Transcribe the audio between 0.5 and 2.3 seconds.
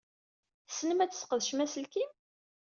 Tessnem ad tesqedcem aselkim?